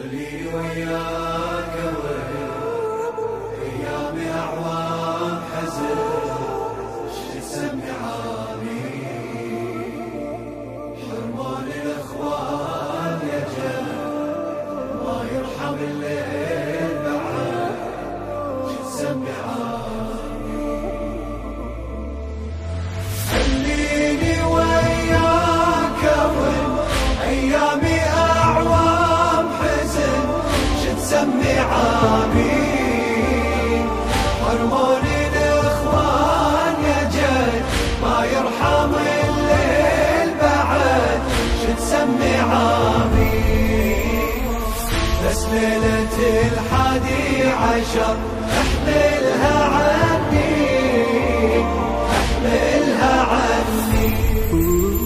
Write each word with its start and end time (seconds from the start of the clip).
واهلي 0.00 0.46
وياك 0.54 1.19
يا 36.80 37.04
جد 37.04 37.64
ما 38.02 38.24
يرحم 38.24 38.90
بس 45.26 45.44
ليلة 45.44 46.16
الحادي 46.52 47.42
عشر 47.42 48.16
أحملها 48.60 49.64
عني. 49.64 50.54
أحملها 52.10 53.14
عني. 53.22 54.12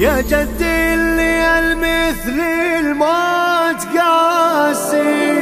يا 0.00 0.20
جدي 0.20 0.94
اللي 0.94 1.58
المثل 1.58 2.40
الموت 2.80 3.98
قاسي. 3.98 5.35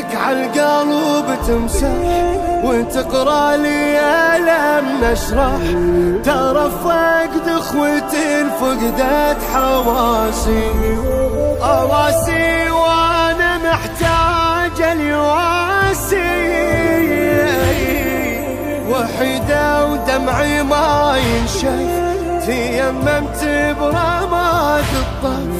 اريدك 0.00 0.16
عالقلب 0.16 1.38
تمسح 1.46 1.86
وتقرا 2.64 3.56
لي 3.56 4.00
الم 4.36 4.86
نشرح. 5.02 5.60
ترى 6.24 6.70
فقد 6.84 7.48
اخوتي 7.48 8.44
فقدت 8.60 9.42
حواسي. 9.54 10.62
أواسي 11.62 12.70
وأنا 12.70 13.58
محتاج 13.58 14.82
اليواسي 14.82 16.30
وحيدة 18.90 19.86
ودمعي 19.86 20.62
ما 20.62 21.16
ينشف. 21.18 21.99
تيممت 22.46 23.40
برماد 23.80 24.90
الطف. 25.04 25.54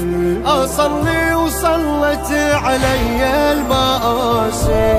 أصلي 0.46 1.34
وصلت 1.34 2.30
علي 2.64 3.20
المآسي. 3.52 4.92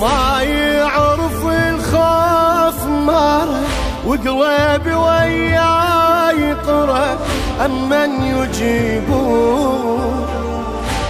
ما 0.00 0.42
يعرف 0.42 1.40
الخوف 1.46 2.86
مارة 2.86 3.60
وقلبي 4.06 4.94
وياي 4.94 6.40
يقرأ 6.40 7.16
أمن 7.64 8.10
يجيبون 8.36 10.26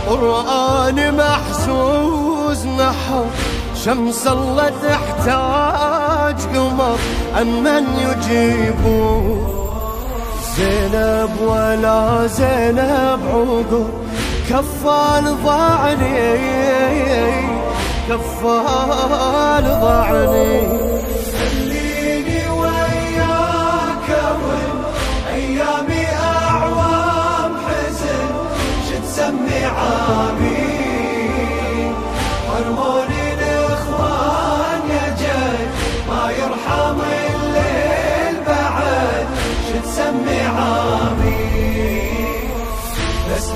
قرآن 0.08 0.98
محسوس 1.16 2.60
نحر. 2.66 3.26
شمس 3.84 4.26
الله 4.26 4.70
تحتاج 4.82 6.38
قمر. 6.56 6.98
أمن 7.40 7.84
يجيبوا 8.30 9.46
زينب 10.56 11.40
ولا 11.40 12.26
زينب 12.26 13.20
عقب 13.32 13.86
كفال 14.50 15.36
ضعني 15.44 16.18
كفال 18.08 19.64
ضعني 19.82 20.60
خليني 21.38 22.48
وياك 22.50 24.08
أيامي 25.34 26.06
أعوام 26.22 27.52
حزن 27.66 28.28
شو 28.88 28.96
عابي 29.64 30.55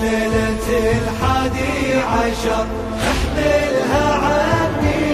ليلة 0.00 0.66
الحادي 0.68 1.94
عشر 1.94 2.66
أحملها 3.10 4.04
عني 4.14 5.10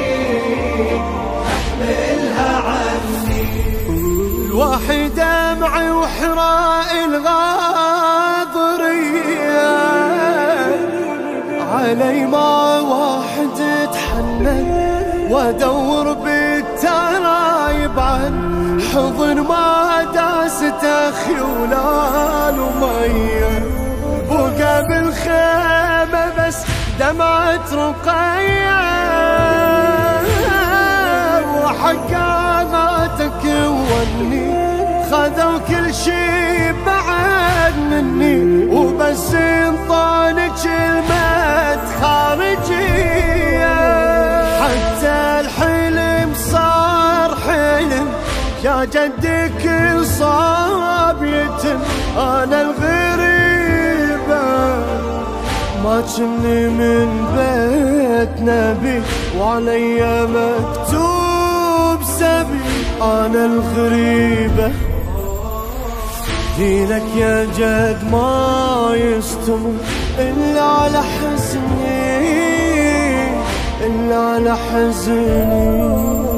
أحملها 1.46 2.50
عني. 2.56 3.46
الواحد 4.46 5.10
دمعي 5.16 5.90
وحراء 5.90 6.90
الغاضرية. 7.04 7.66
علي 11.72 12.26
ما 12.26 12.80
واحد 12.80 13.58
تحنن 13.92 14.66
وأدور 15.30 16.12
بالترايب 16.12 17.98
عن 17.98 18.34
حضن 18.94 19.40
ما 19.40 20.04
داست 20.14 20.84
أخي 20.84 21.40
ولا 21.40 22.50
مية 22.80 23.75
بقى 24.58 24.82
بالخيمة 24.88 26.24
بس 26.38 26.58
دمعة 27.00 27.68
رقية 27.72 28.82
وحقاقاتك 31.54 33.44
وني 33.44 34.56
خذوا 35.10 35.58
كل 35.68 35.94
شي 35.94 36.72
بعد 36.72 37.74
مني. 37.90 38.66
وبس 38.74 39.34
انطاني 39.34 40.48
كلمة 40.62 41.78
خارجية 42.00 43.76
حتى 44.62 45.16
الحلم 45.40 46.30
صار 46.34 47.30
حلم 47.46 48.08
يا 48.64 48.84
جدي 48.84 49.48
كل 49.48 50.06
صاب 50.06 51.24
يتم. 51.24 51.80
أنا 52.18 52.62
الغريبة 52.62 53.05
ما 55.86 56.00
كني 56.16 56.68
من 56.68 57.08
بيت 57.36 58.34
نبي 58.40 59.02
وعلي 59.38 60.26
مكتوب 60.26 61.98
سبي 62.18 62.60
أنا 63.02 63.44
الغريبة. 63.44 64.72
دينك 66.58 67.02
يا 67.16 67.44
جد 67.58 68.10
ما 68.12 68.92
يستمر 68.94 69.74
إلا 70.18 70.62
على 70.62 71.02
حزني 71.02 71.86
إلا 73.86 74.16
على 74.16 74.56
حزني. 74.56 76.35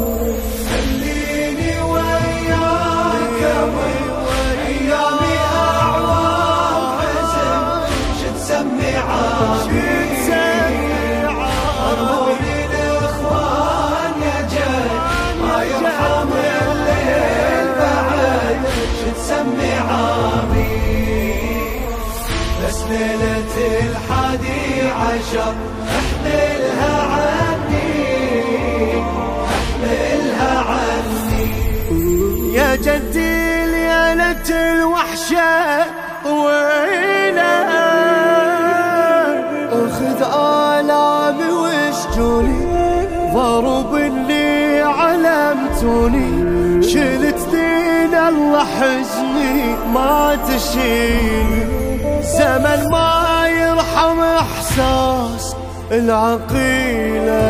ليلة 22.98 23.54
الحادي 23.90 24.82
عشر 24.82 25.54
أحملها 25.98 27.02
عني 27.02 28.02
أحملها 29.54 30.52
عني. 30.58 31.46
يا 32.54 32.76
جدي 32.76 33.66
ليلة 33.66 34.48
الوحشة 34.50 35.84
طويلة 36.24 37.54
أخذ 39.72 40.20
آلامي 40.34 41.50
وشجوني 41.52 42.60
ضرب 43.34 43.94
اللي 43.94 44.82
علمتوني. 44.82 46.48
شلت 46.82 47.27
الله 48.28 48.64
حزني 48.64 49.76
ما 49.94 50.38
تشيل. 50.48 51.68
زمن 52.22 52.90
ما 52.90 53.46
يرحم 53.46 54.20
إحساس 54.20 55.56
العقيلة. 55.92 57.42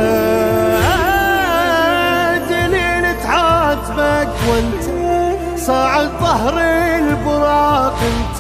دليل 2.51 3.05
تعاتبك 3.23 4.29
وانت 4.49 4.85
صاعد 5.61 6.09
ظهر 6.21 6.59
البراق. 6.99 7.99
انت 8.11 8.39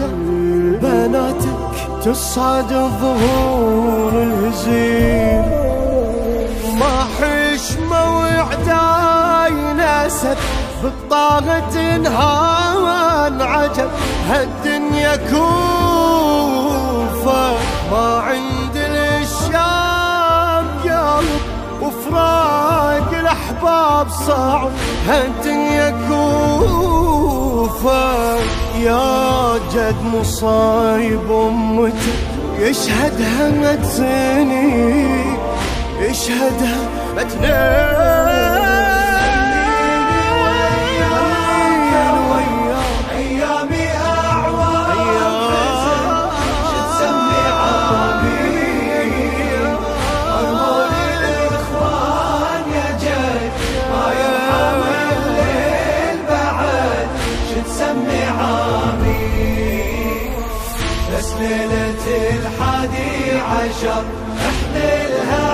بناتك 0.82 1.60
تصعد 2.04 2.72
الظهور 2.72 4.12
الهزيل. 4.22 5.44
ما 6.80 6.96
حشمة 7.16 8.00
وعداي 8.18 9.56
ناسك 9.76 10.38
بالطاقة 10.82 11.58
تنهان 11.74 13.42
عجب 13.42 13.90
هالدنيا 14.30 15.16
كوفة 15.16 16.38
ما 17.90 18.22
عند 18.26 18.76
الشام 18.76 20.66
قلب 20.84 21.40
وفراق 21.82 23.10
الأحباب 23.20 24.06
صعب 24.26 24.70
هالدنيا 25.08 25.90
كوفة. 26.08 27.28
يا 28.78 29.58
جد 29.74 29.96
مصايب 30.14 31.32
أمتك 31.32 32.18
يشهدها 32.58 33.50
متسني 33.50 35.36
يشهدها 36.00 36.88
متنين 37.16 37.50
ايامي 37.50 38.37
شو 57.68 57.74
تسمي 57.74 58.22
عامي 58.24 59.28
بس 61.12 61.32
ليلة 61.40 62.04
الحادي 62.36 63.38
عشر 63.40 64.04
احملها 64.48 65.47